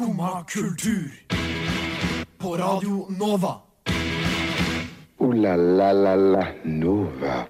[0.00, 1.12] Skumma kultur.
[2.38, 3.54] På Radio Nova.
[5.18, 7.44] O-la-la-la-la Nova.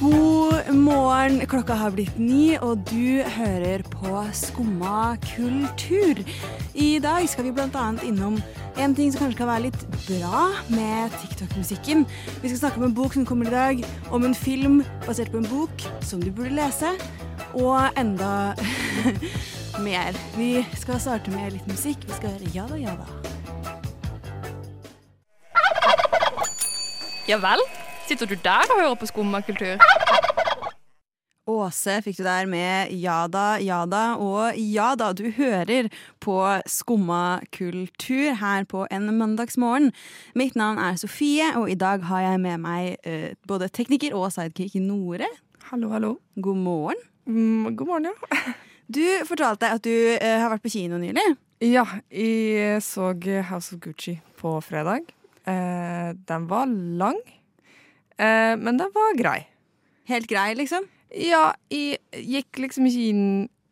[0.00, 1.46] God morgen.
[1.46, 6.22] Klokka har blitt ni, og du hører på Skumma kultur.
[6.74, 7.88] I dag skal vi bl.a.
[8.06, 8.38] innom
[8.78, 12.06] en ting som kanskje kan være litt bra med TikTok-musikken.
[12.42, 15.42] Vi skal snakke om en bok som kommer i dag, om en film basert på
[15.42, 16.94] en bok som du burde lese,
[17.58, 18.54] og enda
[19.82, 20.16] mer.
[20.36, 22.04] Vi skal starte med litt musikk.
[22.06, 23.06] Vi skal høre Ja da, ja da.
[27.28, 27.62] Ja vel?
[28.04, 29.80] Sitter du der og hører på skummakultur?
[31.48, 35.10] Åse fikk du der med Jada, Jada og Jada.
[35.12, 39.92] Du hører på Skumma kultur her på en mandagsmorgen.
[40.34, 44.32] Mitt navn er Sofie, og i dag har jeg med meg uh, både tekniker og
[44.32, 45.28] sidekick Nore.
[45.70, 46.14] Hallo, hallo.
[46.40, 47.04] God morgen.
[47.26, 48.54] Mm, god morgen, ja.
[48.86, 51.24] Du fortalte at du eh, har vært på kino nylig.
[51.64, 53.12] Ja, jeg så
[53.48, 55.06] House of Gucci på fredag.
[55.46, 57.20] Eh, den var lang,
[58.18, 59.46] eh, men den var grei.
[60.08, 60.84] Helt grei, liksom.
[61.14, 63.26] Ja, jeg gikk liksom ikke inn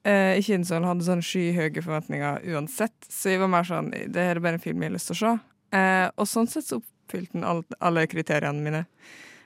[0.06, 4.38] eh, inn sånn, hadde sånne skyhøye forventninger uansett, så jeg var mer sånn Det her
[4.38, 5.34] er bare en film jeg har lyst til å se.
[5.76, 8.84] Eh, og sånn sett så oppfylte den alle, alle kriteriene mine.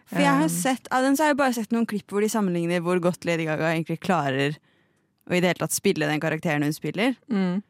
[0.06, 2.22] For jeg har Eh, sett, av den så har jeg bare sett noen klipp hvor
[2.22, 4.58] de sammenligner hvor godt Lady Gaga egentlig klarer
[5.26, 7.16] å i det hele tatt spille den karakteren hun spiller.
[7.32, 7.62] Mm.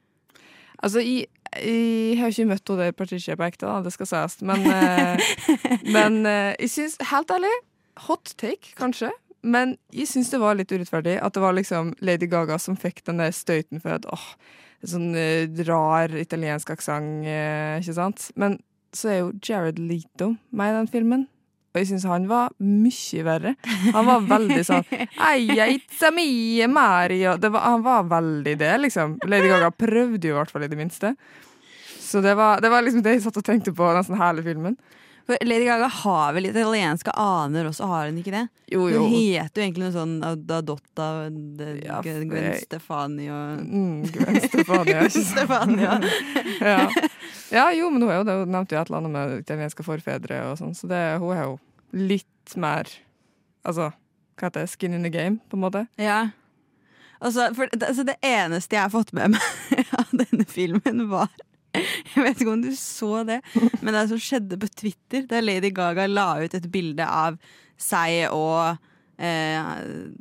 [0.85, 4.41] Altså, jeg, jeg har ikke møtt henne der Patricia på ekte, da, det skal sies.
[4.47, 5.31] Men, eh,
[5.97, 7.55] men eh, jeg syns, helt ærlig,
[8.09, 9.11] hot take, kanskje.
[9.47, 13.05] Men jeg syns det var litt urettferdig at det var liksom Lady Gaga som fikk
[13.07, 14.27] den der støyten for at åh,
[14.87, 18.29] sånn eh, rar italiensk aksent, ikke sant?
[18.37, 18.61] Men
[18.97, 21.27] så er jo Jared Leto med i den filmen.
[21.77, 23.51] Og jeg syns han var mye verre.
[23.93, 24.87] Han var veldig sånn
[25.29, 25.45] Ei,
[25.77, 26.11] it's a
[26.73, 27.37] Mario.
[27.37, 29.19] Det var, han var veldig det, liksom.
[29.29, 31.13] Lady Gaga prøvde jo i hvert fall i det minste.
[32.01, 34.79] Så det var, det var liksom det jeg satt og tenkte på nesten hele filmen.
[35.27, 38.45] For Lady Gaga har vel litt italienske aner også, har hun ikke det?
[38.71, 39.01] Jo, jo.
[39.03, 40.13] Hun heter jo egentlig noe sånn
[40.47, 45.33] da Dotta, de, Ja, Gwen Stefani og Mm, Gwen Stefani, ikke sant?
[45.35, 45.99] Stefania.
[46.63, 46.87] ja.
[47.55, 48.39] ja, jo, men hun er jo det.
[48.43, 51.45] Hun nevnte jo et eller annet med italienske forfedre og sånn, så det, hun er
[51.47, 51.59] jo
[51.97, 52.91] litt mer
[53.67, 53.89] Altså,
[54.39, 54.71] hva heter det?
[54.71, 55.81] Skin in the game, på en måte.
[55.99, 56.29] Ja.
[57.19, 61.33] Altså, for, altså, det eneste jeg har fått med meg av denne filmen, var
[61.75, 63.41] Jeg vet ikke om du så det,
[63.83, 67.37] men det som skjedde på Twitter, da Lady Gaga la ut et bilde av
[67.77, 68.79] seg og
[69.21, 69.59] eh,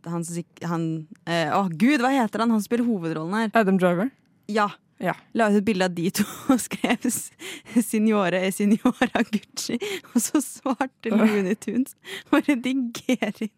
[0.10, 0.26] han,
[0.68, 0.88] han
[1.24, 2.52] eh, Å, gud, hva heter han?
[2.52, 3.54] Han spiller hovedrollen her.
[3.56, 4.10] Adam Driver.
[4.52, 4.68] Ja.
[5.04, 5.14] Ja.
[5.36, 6.24] La ut et bilde av de to
[6.54, 9.80] og skrev 'Signore e signora Gucci',
[10.14, 11.96] og så svarte Looney Tunes
[12.32, 13.54] og redigerer inn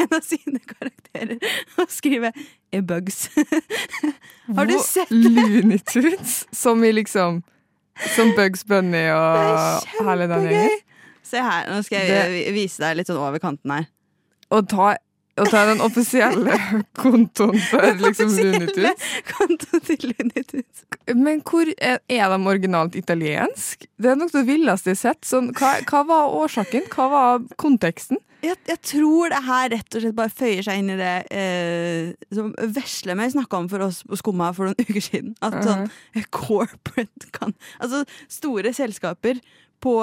[0.00, 1.36] en av sine karakterer
[1.76, 2.32] og skriver
[2.72, 3.28] 'e bugs'.
[4.56, 5.28] Har du sett det?
[5.28, 7.42] Looney Tunes, som i liksom
[8.16, 10.82] Som Bugs Bunny og hele den gjengen.
[11.26, 13.88] Se her, nå skal jeg vise deg litt sånn over kanten her.
[14.54, 14.92] Og ta,
[15.40, 16.56] og ta den offisielle
[17.02, 18.76] kontoen for liksom Lunitus.
[18.78, 19.08] Tunes.
[19.32, 20.62] Konto til Looney
[21.14, 23.86] Men hvor er, er de originalt italiensk?
[23.98, 25.28] Det er nok det villeste jeg har sett.
[25.28, 26.88] Sånn, hva, hva var årsaken?
[26.94, 28.20] Hva var konteksten?
[28.44, 32.10] Jeg, jeg tror det her rett og slett bare føyer seg inn i det eh,
[32.34, 35.34] som Veslemøy snakka om for oss på Skumma for noen uker siden.
[35.42, 35.88] At sånn
[36.34, 39.42] corporate kan Altså store selskaper
[39.84, 39.94] på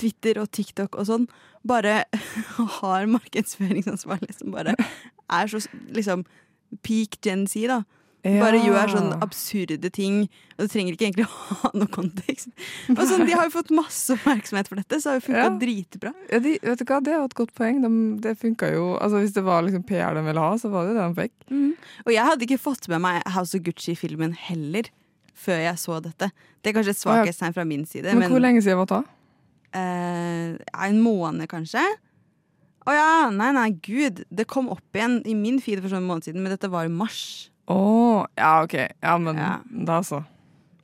[0.00, 1.26] Twitter og TikTok og sånn
[1.66, 2.04] bare
[2.80, 4.74] har markedsføringsansvarlig som bare
[5.32, 5.60] er så
[5.94, 6.24] liksom
[6.82, 7.82] peak Gen Z, da.
[8.22, 10.28] Bare gjør sånn absurde ting.
[10.54, 11.24] Og det trenger ikke egentlig
[11.58, 12.52] ha noe kontekst.
[12.94, 15.48] Og sånn, De har jo fått masse oppmerksomhet for dette, så har jo funka Ja.
[15.58, 16.12] dritbra.
[16.30, 17.80] Ja, de, vet du hva, Det var et godt poeng.
[17.82, 17.90] De,
[18.22, 20.94] det funka jo altså Hvis det var liksom PR de ville ha, så var det
[20.94, 21.34] det de fikk.
[22.06, 24.90] Og jeg hadde ikke fått med meg House of Gucci-filmen heller
[25.42, 26.30] før jeg så dette.
[26.62, 29.02] Det er kanskje et svakhetstegn fra min side, Men, men, hvor lenge siden var det?
[29.74, 30.56] Eh,
[30.88, 31.82] en måned kanskje?
[32.82, 34.24] Å ja, nei, nei, gud.
[34.30, 36.88] Det kom opp igjen i min feed for sånn en måned siden, men dette var
[36.88, 37.50] i mars.
[37.70, 37.76] Å,
[38.36, 38.74] ja, OK.
[38.74, 39.60] Ja, men Ja.
[39.70, 40.24] da så.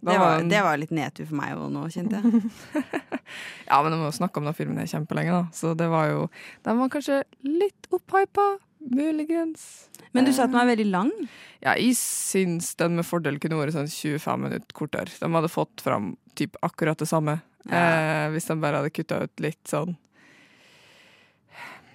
[0.00, 0.48] Da Det var, en...
[0.48, 2.42] det var litt nedtur for meg òg nå, kjente jeg.
[3.68, 5.42] Ja, men de må jo snakke om den filmen kjempelenge, da.
[5.52, 6.28] Så det var jo
[6.64, 8.46] Den var kanskje litt opphypa.
[8.94, 9.87] Muligens.
[10.12, 11.12] Men du sa at den var veldig lang.
[11.60, 15.10] Ja, jeg syns den med fordel kunne vært sånn 25 minutter kortere.
[15.18, 17.40] De hadde fått fram typ akkurat det samme.
[17.68, 19.90] Eh, hvis de bare hadde kutta ut litt sånn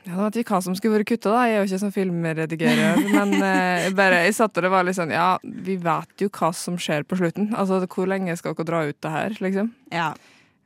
[0.04, 1.46] Ja, Da vet vi hva som skulle vært kutta, da.
[1.48, 3.00] Jeg er jo ikke sånn filmredigerer.
[3.16, 6.52] Men eh, bare, jeg satt og det var litt sånn Ja, vi vet jo hva
[6.54, 7.54] som skjer på slutten.
[7.56, 9.72] Altså, hvor lenge skal dere dra ut det her, liksom?
[9.96, 10.12] Ja.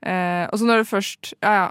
[0.01, 1.67] Eh, og så når det først Ja, ja.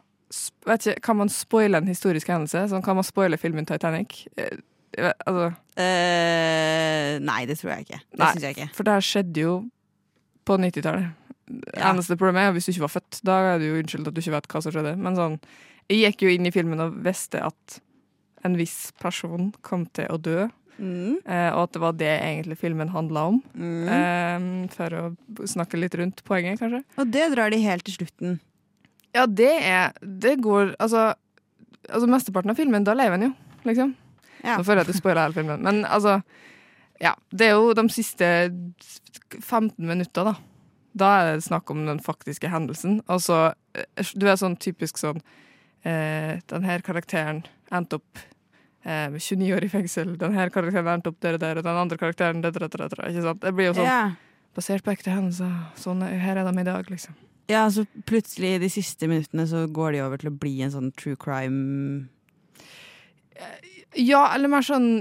[0.67, 2.65] Vet ikke, Kan man spoile en historisk hendelse?
[2.73, 4.25] Sånn, kan man spoile filmen Titanic?
[4.39, 4.57] Eh,
[4.97, 7.99] Altså, Uh, nei, det tror jeg ikke.
[8.15, 8.29] Det Nei.
[8.41, 8.69] jeg ikke.
[8.73, 9.55] for det her skjedde jo
[10.49, 11.11] på 90-tallet.
[11.77, 11.91] Ja.
[11.93, 13.19] Eneste problemet er hvis du ikke var født.
[13.29, 14.95] Da er det jo unnskyld at du ikke vet hva som skjedde.
[15.05, 15.35] Men sånn,
[15.93, 17.77] jeg gikk jo inn i filmen og visste at
[18.49, 20.47] en viss person kom til å dø,
[20.77, 21.21] Mm.
[21.25, 23.39] eh, og at det var det egentlig filmen handla om.
[23.57, 23.87] Mm.
[23.89, 25.05] Eh, for å
[25.49, 26.83] snakke litt rundt poenget, kanskje.
[27.01, 28.41] Og det drar de helt til slutten.
[29.15, 31.15] Ja, det er Det går Altså,
[31.89, 33.35] altså mesteparten av filmen, da lever en jo,
[33.65, 33.95] liksom.
[34.47, 34.57] Ja.
[34.61, 35.63] Nå føler jeg at du spoiler hele filmen.
[35.67, 36.23] Men altså
[37.03, 37.15] Ja.
[37.35, 38.29] Det er jo de siste
[39.43, 40.37] 15 minutter, da.
[40.97, 43.03] Da er det snakk om den faktiske hendelsen.
[43.13, 43.85] Altså, eh,
[44.17, 45.21] du er sånn typisk sånn
[45.85, 48.19] eh, Den her karakteren endte opp
[48.87, 50.17] eh, med 29 år i fengsel.
[50.17, 52.89] Den her karakteren endte opp der og der, og den andre karakteren der, der, der,
[52.89, 53.43] der, Ikke sant?
[53.43, 54.15] Det blir jo sånn Ja.
[54.57, 55.53] basert på ekte hendelser.
[55.77, 57.13] Sånn, er- her er de i dag, liksom.
[57.49, 60.93] ja, så plutselig de siste minuttene så går de over til å bli en sånn
[60.97, 62.09] true crime
[63.97, 65.01] Ja, eller mer sånn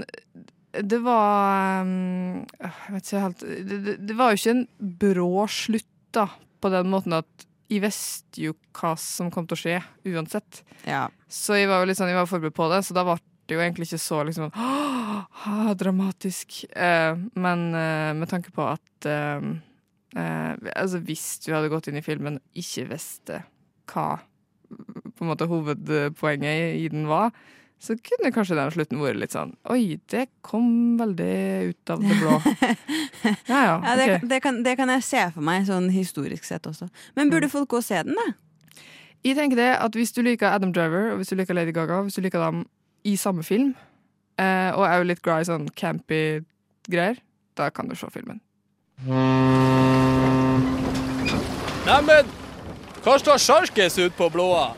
[0.72, 4.64] Det var um, Jeg vet ikke helt det, det, var jo ikke en
[5.02, 6.28] brå slutt, da,
[6.62, 10.60] på den måten at jeg visste jo hva som kom til å skje, uansett.
[10.86, 11.08] Ja.
[11.26, 13.56] Så jeg var jo litt sånn, jeg var forberedt på det, så da ble det
[13.56, 16.60] jo egentlig ikke så liksom «Åh, dramatisk.
[16.70, 19.50] Eh, men eh, med tanke på at eh,
[20.14, 23.42] eh, Altså, hvis du hadde gått inn i filmen og ikke visste
[23.90, 24.08] hva
[24.66, 27.30] på en måte hovedpoenget i den var,
[27.82, 31.34] så kunne kanskje den slutten vært litt sånn Oi, det kom veldig
[31.70, 32.38] ut av det blå.
[33.50, 36.66] Ja ja, Ja, det, det, kan, det kan jeg se for meg, sånn historisk sett
[36.68, 36.88] også.
[37.18, 38.26] Men burde folk gå og se den, da?
[39.26, 42.00] Jeg tenker det at Hvis du liker Adam Driver og hvis du liker Lady Gaga,
[42.06, 42.64] hvis du liker dem
[43.06, 43.74] i samme film,
[44.40, 46.40] eh, og er jo litt glad i sånn campy
[46.90, 47.20] greier,
[47.58, 48.40] da kan du se filmen.
[51.86, 52.32] Neimen,
[53.04, 54.72] hva står sjarkes ut på blåa?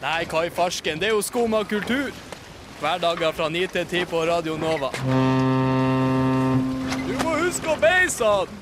[0.00, 2.10] Nei, hva i farsken, det er jo skum av kultur.
[2.80, 4.88] Hverdager fra 9 til 10 på Radio Nova.
[7.04, 8.58] Du må huske å beise han!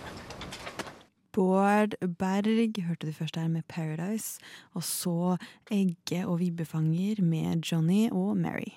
[1.39, 4.43] Bård Berg hørte du først her med Paradise,
[4.75, 5.37] og så
[5.71, 8.73] Egge og Vibbefanger med Johnny og Mary.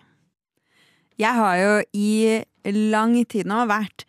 [1.17, 2.44] Jeg har jo i
[2.91, 4.05] lang tid nå vært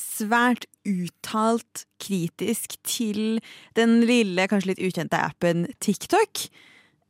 [0.00, 3.40] svært uttalt kritisk til
[3.78, 6.44] den lille, kanskje litt ukjente appen TikTok.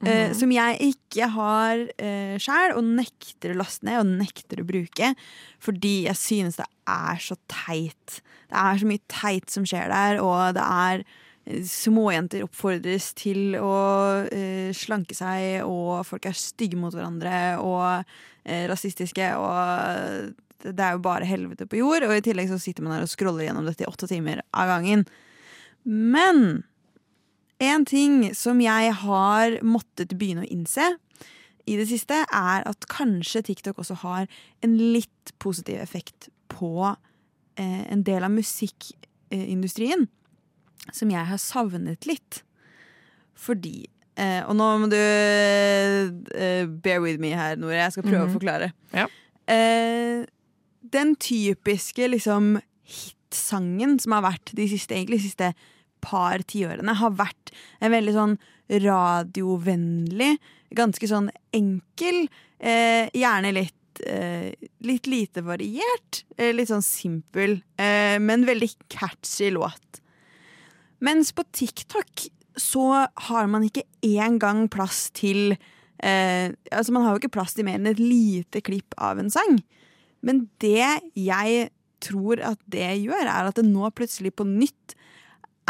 [0.06, 4.68] Eh, som jeg ikke har uh, sjæl, og nekter å laste ned og nekter å
[4.68, 5.12] bruke.
[5.62, 8.20] Fordi jeg synes det er så teit.
[8.50, 13.58] Det er så mye teit som skjer der, og det er eh, Småjenter oppfordres til
[13.60, 13.74] å
[14.26, 20.34] uh, slanke seg, og folk er stygge mot hverandre og uh, rasistiske, og
[20.64, 22.06] det er jo bare helvete på jord.
[22.08, 24.70] Og i tillegg så sitter man her og scroller gjennom dette i åtte timer av
[24.70, 25.04] gangen.
[25.84, 26.64] Men
[27.64, 30.92] en ting som jeg har måttet begynne å innse
[31.66, 34.26] i det siste, er at kanskje TikTok også har
[34.62, 36.74] en litt positiv effekt på
[37.56, 40.06] eh, en del av musikkindustrien
[40.92, 42.42] som jeg har savnet litt.
[43.40, 43.86] Fordi
[44.20, 47.80] eh, Og nå må du eh, bear with me her, Nore.
[47.86, 48.30] Jeg skal prøve Mhm.
[48.30, 48.72] å forklare.
[48.92, 49.06] Ja.
[49.48, 50.26] Eh,
[50.84, 55.54] den typiske liksom hitsangen som har vært de siste, egentlig de siste
[56.04, 58.36] par tiårene, har vært en veldig sånn
[58.84, 60.36] radiovennlig,
[60.74, 62.26] ganske sånn enkel,
[62.58, 69.50] eh, gjerne litt, eh, litt lite variert, eh, litt sånn simpel, eh, men veldig catchy
[69.50, 70.00] låt.
[71.00, 75.56] Mens på TikTok så har man ikke engang plass til
[76.02, 79.30] eh, Altså Man har jo ikke plass til mer enn et lite klipp av en
[79.30, 79.62] sang.
[80.22, 81.70] Men det jeg
[82.04, 84.96] tror at det gjør, er at det nå plutselig på nytt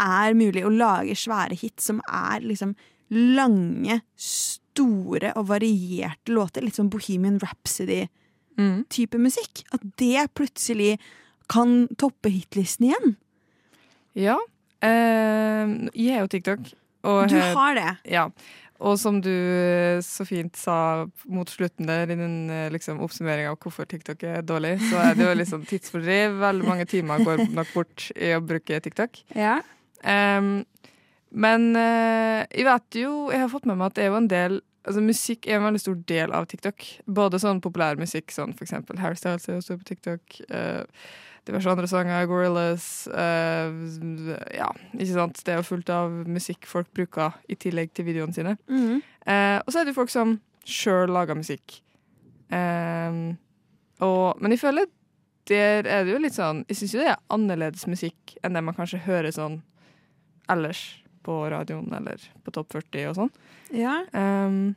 [0.01, 2.75] er mulig å lage svære hits som er liksom
[3.15, 6.65] lange, store og varierte låter.
[6.65, 9.63] Litt sånn Bohemian Rhapsody-type musikk.
[9.77, 10.97] At det plutselig
[11.53, 13.17] kan toppe hitlisten igjen.
[14.19, 14.39] Ja.
[14.85, 16.69] Eh, jeg er jo TikTok.
[17.05, 17.91] Du har det.
[18.09, 18.29] Ja.
[18.85, 23.53] Og som du eh, så fint sa mot slutten der, i den eh, liksom, oppsummeringa
[23.53, 26.41] av hvorfor TikTok er dårlig, så er det jo sånn tidsfordriv.
[26.43, 29.23] Veldig mange timer går nok bort i å bruke TikTok.
[29.39, 29.61] Ja.
[30.05, 30.53] Em,
[31.35, 34.31] men uh, jeg vet jo Jeg har fått med meg at det er jo en
[34.31, 36.85] del Altså Musikk er en veldig stor del av TikTok.
[37.09, 40.35] Både sånn populær musikk, sånn for eksempel Harry Styles er jo stor på TikTok.
[40.51, 40.85] Uh,
[41.49, 43.73] diverse andre sanger, Gorillas uh,
[44.53, 45.41] Ja, ikke sant.
[45.41, 48.59] Det er jo fullt av musikk folk bruker i tillegg til videoene sine.
[48.69, 49.01] Mhm.
[49.25, 50.37] uh, og så er det jo folk som
[50.69, 51.81] sjøl lager musikk.
[52.53, 53.39] Em,
[54.05, 54.93] og, men jeg føler
[55.49, 58.63] der er det jo litt sånn Jeg syns jo det er annerledes musikk enn det
[58.65, 59.63] man kanskje hører sånn
[60.53, 60.81] ellers
[61.25, 63.31] på radioen eller på Topp 40 og sånn.
[63.73, 64.01] ja.
[64.13, 64.75] Um,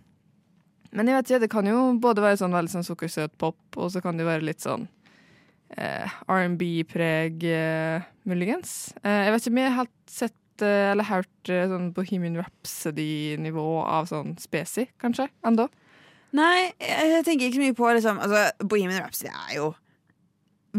[0.95, 3.89] Men jeg vet ikke, det kan jo både være sånn veldig sånn sukkersøt pop, og
[3.91, 4.85] så kan det jo være litt sånn
[5.75, 8.93] eh, R&B-preg, eh, muligens.
[9.03, 13.65] Eh, jeg vet ikke om jeg har sett eh, eller hørt eh, sånn Bohemian Rhapsody-nivå
[13.83, 15.67] av sånn spesi, kanskje, enda.
[16.37, 19.67] Nei, jeg tenker ikke så mye på liksom Altså, Bohemian Rhapsody er jo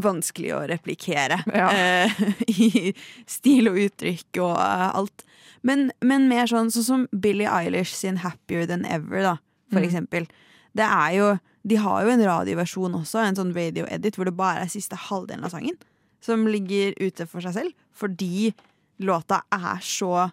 [0.02, 1.68] vanskelig å replikere Ja.
[1.72, 2.94] eh, i
[3.26, 5.24] stil og uttrykk og uh, alt.
[5.66, 9.36] Men, men mer sånn, sånn som Billie Eilish sin 'Happier Than Ever', da,
[9.72, 9.88] for Mm.
[9.88, 10.26] eksempel.
[10.74, 11.38] Det er jo
[11.68, 15.44] De har jo en radioversjon også, en sånn radioedit hvor det bare er siste halvdelen
[15.44, 15.76] av sangen
[16.22, 18.54] som ligger ute for seg selv, fordi
[19.00, 20.30] låta er så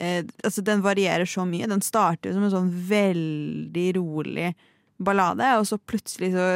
[0.00, 1.66] eh, Altså, den varierer så mye.
[1.70, 4.50] Den starter som en sånn veldig rolig
[5.00, 6.46] ballade, og så plutselig så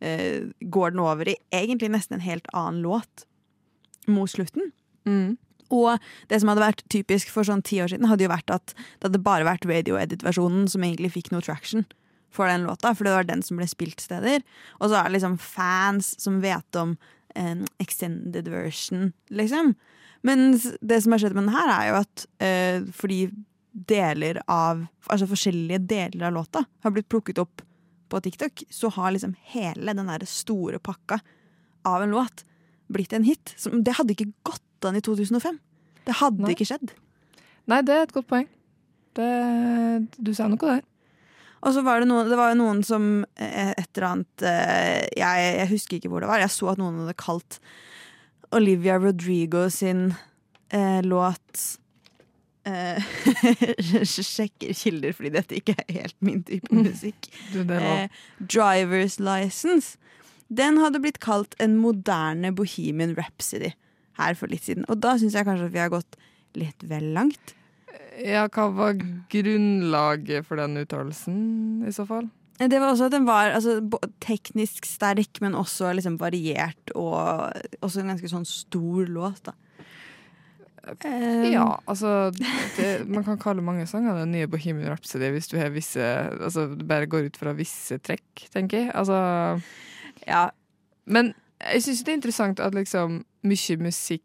[0.00, 3.26] går den over i egentlig nesten en helt annen låt
[4.08, 4.70] mot slutten.
[5.04, 5.36] Mm.
[5.70, 8.74] Og det som hadde vært typisk for sånn ti år siden, hadde jo vært at
[8.74, 11.86] det hadde bare vært radio edit-versjonen som egentlig fikk noe traction
[12.34, 14.42] for den låta, for det var den som ble spilt steder.
[14.78, 16.96] Og så er det liksom fans som vet om
[17.38, 19.74] en extended version, liksom.
[20.26, 23.22] Men det som har skjedd med den her, er jo at eh, fordi
[23.70, 27.62] deler av Altså forskjellige deler av låta har blitt plukket opp
[28.10, 31.20] på TikTok, så har liksom hele den der store pakka
[31.88, 32.44] av en låt
[32.90, 33.54] blitt en hit.
[33.56, 35.58] Som, det hadde ikke gått an i 2005.
[36.08, 36.54] Det hadde Nei.
[36.56, 36.94] ikke skjedd.
[37.70, 38.48] Nei, det er et godt poeng.
[39.18, 39.30] Det,
[40.18, 40.86] du sa noe der.
[41.60, 45.48] Og så var det noen, det var noen som eh, et eller annet eh, jeg,
[45.58, 46.40] jeg husker ikke hvor det var.
[46.40, 47.58] Jeg så at noen hadde kalt
[48.56, 50.08] Olivia Rodrigo sin
[50.72, 51.66] eh, låt
[54.04, 57.30] Sjekker kilder fordi dette ikke er helt min type musikk.
[57.54, 58.08] Du, Eh,
[58.40, 59.96] Driver's License.
[60.50, 63.72] Den hadde blitt kalt en moderne Bohemian Rhapsody
[64.18, 64.84] her for litt siden.
[64.90, 66.18] Og da syns jeg kanskje at vi har gått
[66.58, 67.54] litt vel langt.
[68.20, 68.98] Ja, hva var
[69.32, 71.40] grunnlaget for den uttalelsen,
[71.86, 72.28] i så fall?
[72.60, 73.78] Det var også at den var altså,
[74.20, 79.54] teknisk sterk, men også liksom variert, og også en ganske sånn stor låt, da.
[81.04, 82.30] Eh, Ja, altså
[82.76, 86.66] det, Man kan kalle mange sanger den nye Bohemian Rhapsody hvis du har visse Altså
[86.74, 88.90] det bare går ut fra visse trekk, tenker jeg.
[88.94, 89.18] Altså
[90.26, 90.48] ja.
[91.06, 94.24] Men jeg syns det er interessant at liksom mye musikk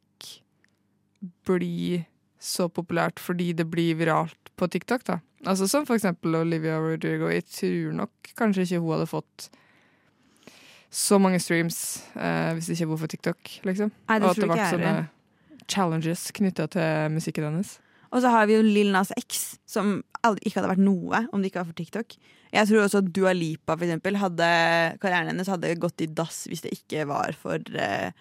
[1.47, 2.05] blir
[2.39, 5.19] så populært fordi det blir viralt på TikTok, da.
[5.45, 7.27] Altså Som for eksempel Olivia Rodrigo.
[7.27, 9.49] Jeg tror nok kanskje ikke hun hadde fått
[10.95, 11.77] så mange streams
[12.15, 13.91] eh, hvis ikke var for TikTok, liksom.
[14.07, 15.07] Nei, det tror ikke jeg heller.
[15.71, 17.77] Challenges knytta til musikken hennes.
[18.15, 21.41] Og så har vi jo Lil Nas X, som aldri, ikke hadde vært noe om
[21.41, 22.15] det ikke var for TikTok.
[22.55, 24.47] Jeg tror også Dua Lipa, for eksempel, hadde,
[25.01, 28.13] karrieren hennes hadde gått i dass hvis det ikke var for, uh,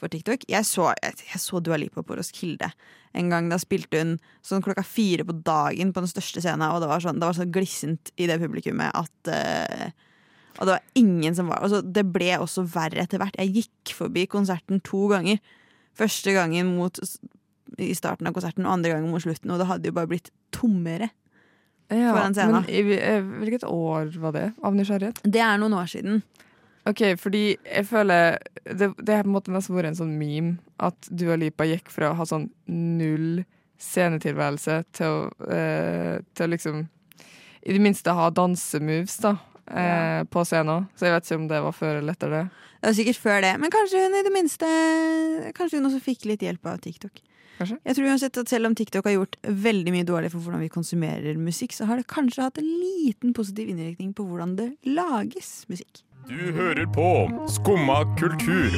[0.00, 0.46] for TikTok.
[0.48, 2.70] Jeg så, jeg, jeg så Dua Lipa på Roskilde
[3.16, 3.50] en gang.
[3.52, 4.16] Da spilte hun
[4.46, 7.36] sånn klokka fire på dagen på den største scenen, og det var sånn, det var
[7.36, 9.86] så glissent i det publikummet at uh,
[10.56, 13.36] Og det var ingen som var altså, Det ble også verre etter hvert.
[13.36, 15.42] Jeg gikk forbi konserten to ganger.
[15.96, 17.00] Første gangen mot
[17.82, 20.30] i starten av konserten og andre gangen mot slutten, og det hadde jo bare blitt
[20.54, 21.10] tommere.
[21.88, 22.64] Ja, Foran scenen.
[22.66, 25.20] Men i, eh, hvilket år var det, av nysgjerrighet?
[25.22, 26.22] Det er noen år siden.
[26.86, 30.56] Ok, fordi jeg føler Det, det har på en måte nesten vært en sånn meme
[30.82, 33.44] at Dua Lipa gikk fra å ha sånn null
[33.78, 36.88] scenetilværelse til å, eh, til å liksom
[37.62, 39.36] I det minste ha dansemoves da
[39.70, 40.88] eh, på scenen.
[40.96, 42.42] Så jeg vet ikke om det var før eller etter det.
[42.76, 44.68] Det var sikkert før det, men kanskje hun i det minste
[45.56, 47.22] Kanskje hun også fikk litt hjelp av TikTok.
[47.56, 47.78] Kanskje.
[47.88, 50.72] Jeg tror uansett at Selv om TikTok har gjort veldig mye dårlig for hvordan vi
[50.72, 55.64] konsumerer musikk, så har det kanskje hatt en liten positiv innvirkning på hvordan det lages
[55.72, 56.02] musikk.
[56.26, 58.74] Du hører på Skumma kultur.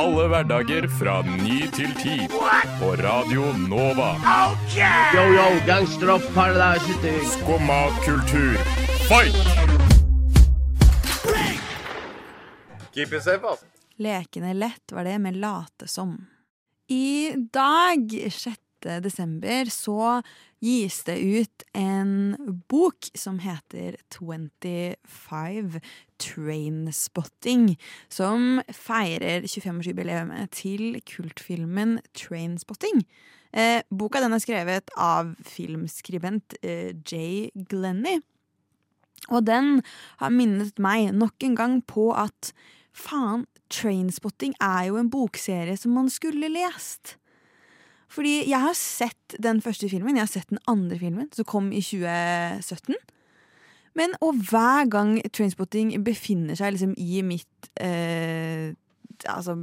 [0.00, 2.16] Alle hverdager fra ny til ti.
[2.80, 4.14] På Radio Nova.
[5.12, 7.14] Yo, yo, gangsteropp, paradise.
[7.36, 8.56] Skumma kultur,
[9.10, 9.63] fight!
[12.94, 13.66] Keep it safe, altså.
[13.98, 16.16] Lekende lett var det med late som.
[16.90, 18.58] I dag, 6.
[19.02, 20.22] desember, så
[20.64, 22.34] gis det ut en
[22.70, 25.80] bok som heter 25
[26.20, 33.02] Trainspotting, som feirer 25-årsjubileet til kultfilmen Trainspotting.
[33.54, 38.22] Eh, boka den er skrevet av filmskribent eh, Jay Glennie.
[39.32, 39.78] Og den
[40.20, 42.52] har minnet meg nok en gang på at
[42.94, 47.16] faen, Trainspotting er jo en bokserie som man skulle lest.
[48.14, 51.72] Fordi jeg har sett den første filmen, jeg har sett den andre filmen, som kom
[51.74, 52.94] i 2017.
[53.98, 58.74] Men og hver gang Trainspotting befinner seg liksom i mitt eh,
[59.30, 59.60] Altså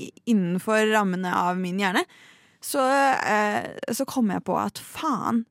[0.00, 2.00] innenfor rammene av min hjerne,
[2.64, 2.80] så,
[3.20, 5.42] eh, så kommer jeg på at faen,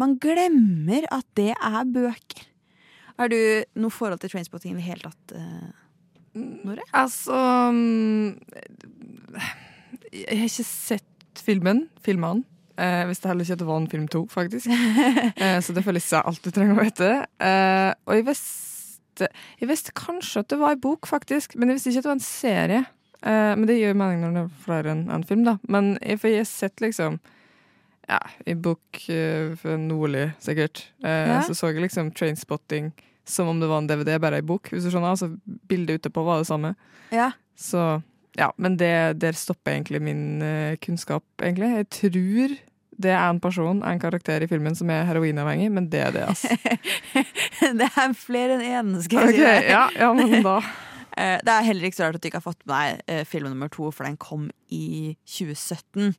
[0.00, 2.46] man glemmer at det er bøker.
[3.18, 3.36] Har du
[3.82, 5.68] noe forhold til Trainspotting i det hele tatt, eh,
[6.64, 6.84] Nore?
[6.96, 7.38] Altså
[7.74, 8.38] mm,
[10.12, 11.86] Jeg har ikke sett filmen.
[12.04, 12.44] Filmene.
[12.78, 14.70] Eh, hvis det heller ikke var en film to, faktisk.
[15.42, 17.08] eh, så det føles ikke alt du trenger å vite.
[17.42, 21.78] Eh, og jeg visste, jeg visste kanskje at det var en bok, faktisk, men jeg
[21.78, 22.84] visste ikke at det var en serie.
[23.22, 25.56] Eh, men det jo mening når det er flere enn en film, da.
[25.66, 27.18] Men jeg, for jeg har sett liksom
[28.08, 30.86] ja, i bok uh, nordlig, sikkert.
[31.04, 31.42] Eh, Ja.
[31.44, 32.92] Så så jeg liksom Trainspotting
[33.28, 34.70] som om det var en DVD, bare ei bok.
[34.72, 35.32] Hvis du skjønner, altså
[35.68, 36.74] Bildet ute på var det samme.
[37.14, 37.32] Ja.
[37.58, 38.00] Så
[38.38, 41.70] ja, men det, der stopper egentlig min uh, kunnskap, egentlig.
[41.82, 42.56] Jeg tror
[42.98, 46.26] det er en person, en karakter i filmen, som er heroinavhengig, men det er det,
[46.32, 46.50] altså.
[47.80, 49.70] det er flere enn én, skal jeg okay, si.
[49.70, 50.58] ja, ja, men da
[51.18, 53.24] Eh, Det er heller ikke så rart at du ikke har fått med deg eh,
[53.26, 56.14] film nummer to, for den kom i 2017.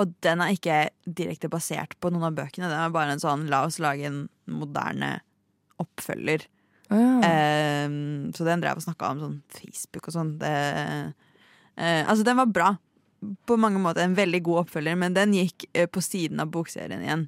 [0.00, 2.68] Og den er ikke direkte basert på noen av bøkene.
[2.68, 5.16] Den er bare en sånn la oss lage en moderne
[5.84, 6.48] oppfølger.
[6.92, 7.20] Oh, ja.
[7.28, 7.86] Eh,
[8.36, 10.34] så den drev og snakka om sånn Facebook og sånn.
[10.44, 12.74] Eh, altså, den var bra.
[13.48, 17.02] På mange måter en veldig god oppfølger, men den gikk eh, på siden av bokserien
[17.04, 17.26] igjen.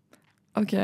[0.60, 0.74] OK.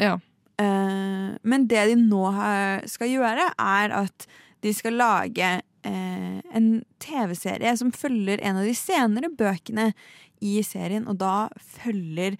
[0.00, 0.16] Ja.
[0.60, 4.26] Eh, men det de nå har, skal gjøre, er at
[4.64, 5.52] de skal lage
[5.86, 6.68] eh, en
[7.00, 9.92] TV-serie som følger en av de senere bøkene
[10.40, 12.38] i serien, og da følger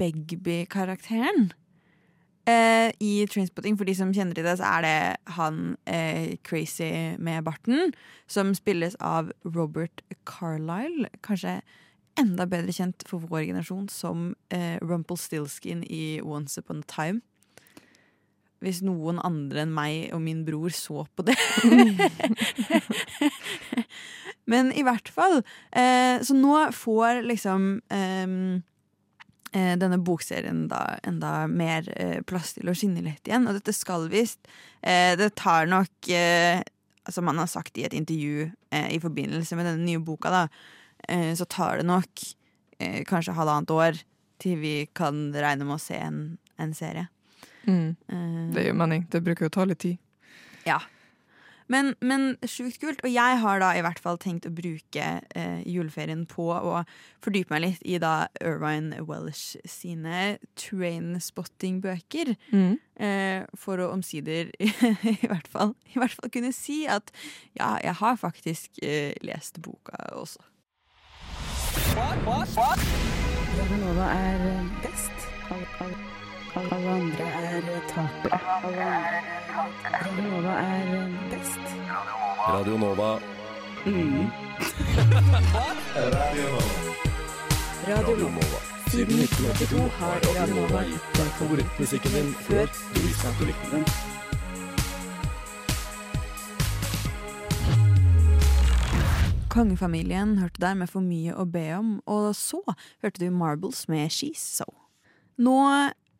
[0.00, 1.52] Begby-karakteren.
[2.46, 7.16] Eh, I Trainspotting, for de som kjenner til det, så er det han eh, crazy
[7.18, 7.94] med barten,
[8.28, 11.08] som spilles av Robert Carlyle.
[11.24, 11.60] Kanskje
[12.20, 17.24] enda bedre kjent for vår generasjon som eh, Rumpelstiltskin i Once Upon a Time.
[18.64, 21.36] Hvis noen andre enn meg og min bror så på det.
[24.50, 25.40] Men i hvert fall.
[25.72, 28.62] Eh, så nå får liksom ehm, eh,
[29.78, 33.46] denne bokserien da enda mer eh, plass til å skinne litt igjen.
[33.48, 34.40] Og dette skal visst
[34.82, 36.62] eh, Det tar nok eh,
[37.08, 40.44] Som man har sagt i et intervju eh, i forbindelse med denne nye boka, da,
[41.08, 42.24] eh, så tar det nok
[42.80, 44.00] eh, kanskje halvannet år
[44.42, 47.06] til vi kan regne med å se en, en serie.
[47.68, 47.94] Mm.
[48.08, 49.06] Eh, Det gir mening.
[49.12, 49.98] Det bruker jo å ta litt tid.
[50.66, 50.80] ja.
[51.72, 53.02] Men, men sjukt kult.
[53.04, 56.82] Og jeg har da i hvert fall tenkt å bruke eh, juleferien på å
[57.24, 62.34] fordype meg litt i da Irvine Welsh sine trainspotting-bøker.
[62.52, 62.76] Mm.
[62.94, 67.14] Eh, for å omsider i, hvert fall, i hvert fall kunne si at
[67.56, 70.44] ja, jeg har faktisk eh, lest boka også.
[73.54, 74.44] Det er
[74.82, 75.30] best.
[75.52, 76.13] All, alle,
[76.56, 78.38] alle andre er tapere.
[80.04, 81.64] Radio Nova er best.
[82.48, 83.18] Radio Nova.
[83.86, 84.30] Mm.
[87.88, 88.58] Radio Nova.
[88.88, 93.70] Siden 1982 har Radio Nova gitt deg Favorittmusikken din før du visste at du likte
[93.72, 93.84] den.
[99.50, 102.62] Kongefamilien hørte der med For mye å be om, og så
[103.02, 104.66] hørte du Marbles med She's So.
[105.38, 105.58] Nå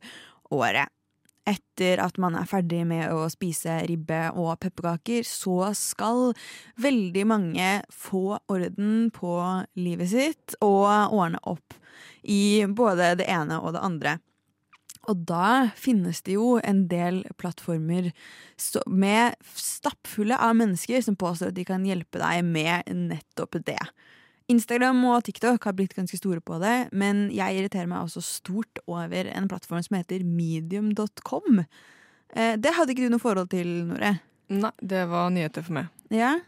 [0.51, 0.89] året.
[1.49, 6.35] Etter at man er ferdig med å spise ribbe og pepperkaker, så skal
[6.77, 11.73] veldig mange få orden på livet sitt og ordne opp
[12.29, 14.19] i både det ene og det andre.
[15.09, 18.11] Og da finnes det jo en del plattformer
[18.93, 23.81] med stappfulle av mennesker som påstår at de kan hjelpe deg med nettopp det.
[24.49, 28.81] Instagram og TikTok har blitt ganske store på det, men jeg irriterer meg også stort
[28.89, 31.65] over en plattform som heter medium.com.
[32.33, 34.15] Eh, Det hadde ikke du noe forhold til, Nore?
[34.49, 35.91] Nei, det var nyheter for meg.
[36.13, 36.39] Ja.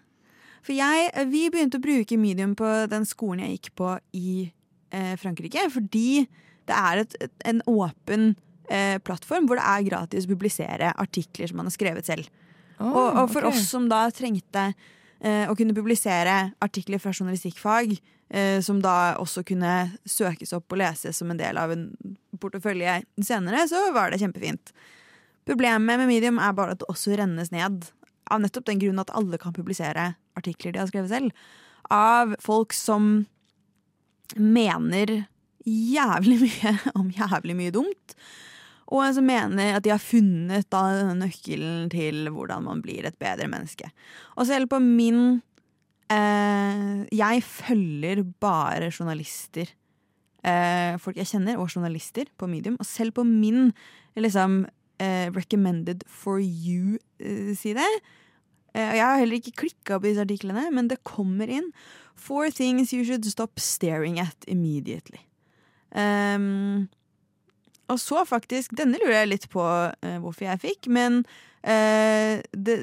[0.64, 4.50] For jeg, vi begynte å bruke Medium på den skolen jeg gikk på i
[4.92, 6.24] eh, Frankrike, fordi
[6.68, 8.34] det er et, et, en åpen
[8.70, 12.30] eh, plattform hvor det er gratis å publisere artikler som man har skrevet selv.
[12.80, 13.58] Oh, og, og for okay.
[13.58, 17.96] oss som da trengte eh, å kunne publisere artikler fra journalistikkfag,
[18.32, 19.74] eh, som da også kunne
[20.08, 21.90] søkes opp og leses som en del av en
[22.40, 24.72] portefølje senere, så var det kjempefint.
[25.48, 27.88] Problemet med Medium er bare at det også rennes ned.
[28.30, 31.50] Av nettopp den grunn at alle kan publisere artikler de har skrevet selv.
[31.90, 33.26] Av folk som
[34.38, 35.24] mener
[35.66, 38.14] jævlig mye om jævlig mye dumt.
[38.90, 43.18] Og som mener at de har funnet da denne nøkkelen til hvordan man blir et
[43.22, 43.90] bedre menneske.
[44.36, 45.40] Og selv på min
[46.10, 49.70] eh, Jeg følger bare journalister.
[50.42, 52.76] Eh, folk jeg kjenner, og journalister på Medium.
[52.80, 53.72] Og selv på min
[54.16, 54.66] liksom,
[54.98, 57.86] eh, recommended for you-side
[58.74, 61.72] eh, Jeg har heller ikke klikka på disse artiklene, men det kommer inn
[62.20, 65.20] Four things you should stop staring at immediately.
[65.94, 66.90] Um,
[67.90, 71.22] og så faktisk Denne lurer jeg litt på uh, hvorfor jeg fikk, men
[71.64, 72.82] uh, the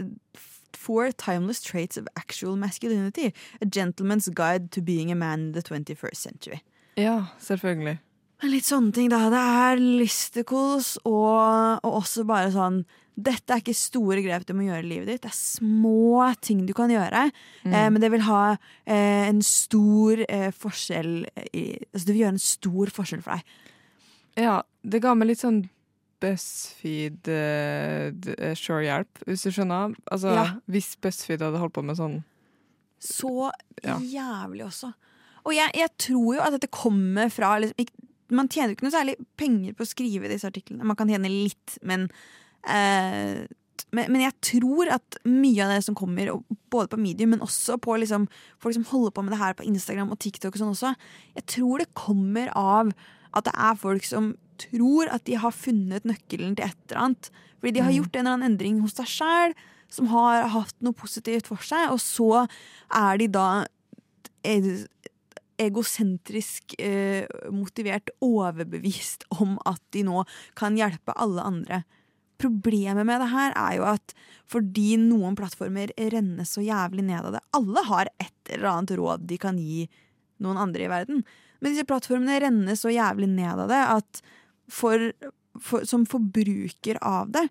[0.78, 3.34] Four timeless traits of actual masculinity.
[3.60, 6.60] A gentleman's guide to being a man in the 21st century.
[6.96, 7.98] Ja, selvfølgelig.
[8.46, 9.26] Litt sånne ting, da.
[9.34, 12.84] Det er listicles og, og også bare sånn
[13.18, 15.24] Dette er ikke store grep du må gjøre i livet ditt.
[15.26, 17.32] Det er små ting du kan gjøre,
[17.66, 17.74] Mm.
[17.74, 18.42] eh, men det vil ha
[18.86, 23.56] eh, en stor eh, forskjell i, Altså det vil gjøre en stor forskjell for deg.
[24.38, 25.64] Ja, det ga meg litt sånn
[26.22, 29.94] BuzzFeed uh, Sure-hjelp, hvis du skjønner.
[30.12, 30.46] Altså, Ja.
[30.70, 32.24] Hvis BuzzFeed hadde holdt på med sånn
[33.02, 33.52] Så
[33.84, 33.98] Ja.
[34.02, 34.94] jævlig også.
[35.46, 37.94] Og jeg, jeg tror jo at dette kommer fra liksom,
[38.30, 40.84] Man tjener jo ikke noe særlig penger på å skrive disse artiklene.
[40.84, 42.10] Man kan tjene litt, men
[42.68, 43.46] eh,
[43.92, 46.32] men, men jeg tror at mye av det som kommer,
[46.74, 48.28] både på medium, men også på liksom,
[48.64, 50.94] folk som holder på med det her på Instagram og TikTok og sånn også,
[51.38, 52.92] jeg tror det kommer av
[53.38, 57.32] at det er folk som tror at de har funnet nøkkelen til et eller annet.
[57.60, 57.98] Fordi de har Mm.
[58.00, 59.54] gjort en eller annen endring hos seg sjæl,
[59.90, 62.48] som har hatt noe positivt for seg, og så
[62.92, 63.64] er de da
[65.58, 70.24] egosentrisk eh, motivert, overbevist om at de nå
[70.58, 71.84] kan hjelpe alle andre.
[72.38, 74.14] Problemet med det her er jo at
[74.48, 79.26] fordi noen plattformer renner så jævlig ned av det Alle har et eller annet råd
[79.28, 79.88] de kan gi
[80.44, 81.24] noen andre i verden.
[81.60, 84.22] Men disse plattformene renner så jævlig ned av det at
[84.72, 85.10] for,
[85.60, 87.48] for, som forbruker av det,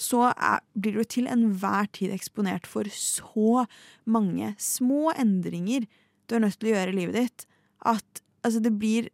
[0.00, 3.64] så er, blir du til enhver tid eksponert for så
[4.10, 5.86] mange små endringer
[6.26, 7.46] du er nødt til å gjøre i livet ditt,
[7.84, 9.12] at altså, det blir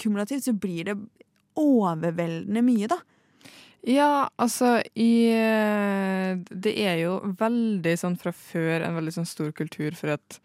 [0.00, 0.94] Kumulativt så blir det
[1.60, 2.96] overveldende mye, da.
[3.84, 9.52] Ja, altså i eh, Det er jo veldig sånn fra før en veldig sånn stor
[9.56, 10.38] kultur for et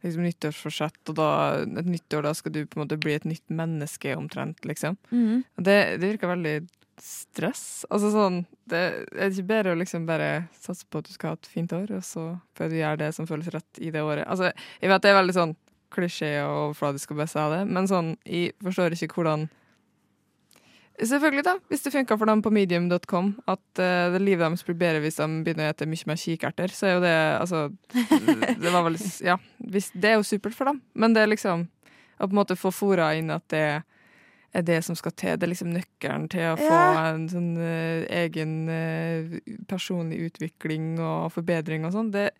[0.00, 1.28] liksom, nyttårsforsett, og da
[1.66, 4.96] et nyttår, da skal du på en måte bli et nytt menneske omtrent, liksom.
[5.10, 5.44] Mm.
[5.58, 6.56] Det, det virker veldig
[7.02, 7.84] stress.
[7.92, 8.80] Altså sånn Det
[9.12, 11.92] er ikke bedre å liksom bare satse på at du skal ha et fint år,
[11.98, 14.24] og så får du gjøre det som føles rett i det året.
[14.24, 15.54] Altså, jeg vet det er veldig sånn
[15.92, 19.46] klisjé og overfladisk å bare si det, men sånn, jeg forstår ikke hvordan
[20.96, 24.78] Selvfølgelig, da, hvis det funka for dem på medium.com, at uh, det livet deres blir
[24.80, 27.60] bedre hvis de begynner å spise mye mer kikerter, så er jo det Altså,
[28.62, 31.66] det var vel Ja, hvis, det er jo supert for dem, men det er liksom
[32.16, 33.66] Å på en måte få fora inn at det
[34.56, 35.34] er det som skal til.
[35.36, 37.10] Det er liksom nøkkelen til å få Ja.
[37.10, 39.34] en sånn uh, egen uh,
[39.68, 42.08] personlig utvikling og forbedring og sånn.
[42.14, 42.30] Det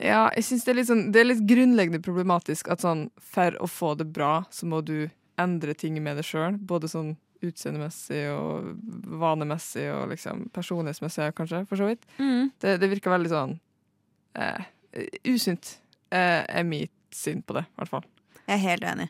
[0.00, 3.54] Ja, jeg syns det er litt sånn Det er litt grunnleggende problematisk at sånn for
[3.62, 6.58] å få det bra, så må du endre ting med det sjøl.
[6.60, 8.74] Både sånn utseendemessig og
[9.20, 12.04] vanemessig og liksom personlighetsmessig, kanskje, for så vidt.
[12.20, 12.50] Mm.
[12.60, 13.54] Det, det virker veldig sånn
[14.36, 14.66] eh,
[15.28, 15.78] usunt,
[16.12, 18.06] eh, er mitt syn på det, i hvert fall.
[18.44, 19.08] Jeg er helt enig.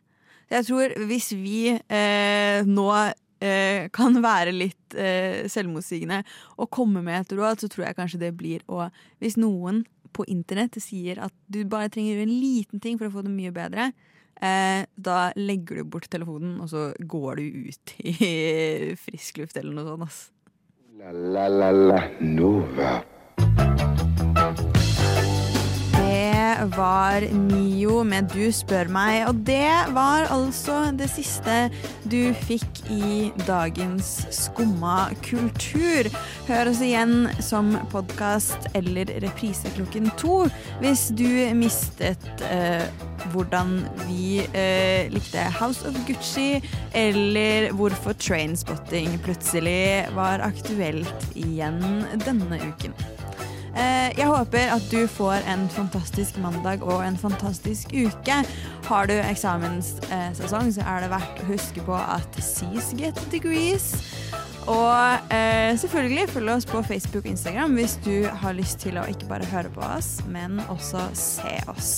[0.50, 6.22] Jeg tror hvis vi eh, nå eh, kan være litt eh, selvmotsigende
[6.58, 8.88] og komme med et råd, så tror jeg kanskje det blir å
[9.22, 13.22] Hvis noen på internett sier at du bare trenger en liten ting for å få
[13.22, 13.92] det mye bedre,
[14.42, 19.76] eh, da legger du bort telefonen, og så går du ut i frisk luft eller
[19.76, 20.08] noe sånt.
[20.08, 20.20] Ass.
[21.00, 23.00] La la la la Nova.
[26.76, 31.70] Var Mio med Du spør meg, og det var altså det siste
[32.10, 36.10] du fikk i dagens Skumma kultur.
[36.48, 40.42] Hør oss igjen som podkast eller reprise klokken to
[40.82, 42.84] hvis du mistet eh,
[43.32, 46.60] hvordan vi eh, likte House of Gucci,
[46.96, 51.82] eller hvorfor Trainspotting plutselig var aktuelt igjen
[52.24, 52.96] denne uken.
[53.76, 58.40] Eh, Jeg håper at du får en fantastisk mandag og en fantastisk uke.
[58.88, 63.92] Har du eksamenssesong, så er det verdt å huske på at C's get degrees.
[64.70, 69.06] Og eh, selvfølgelig følg oss på Facebook og Instagram hvis du har lyst til å
[69.08, 71.94] ikke bare høre på oss, men også se oss.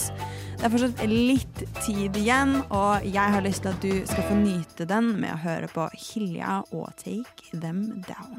[0.61, 4.37] Det er fortsatt litt tid igjen, og jeg har lyst til at du skal få
[4.39, 8.39] nyte den med å høre på Hilja og Take Them Down.